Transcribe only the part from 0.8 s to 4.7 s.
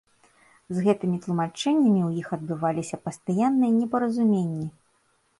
гэтымі тлумачэннямі ў іх адбываліся пастаянныя непаразуменні.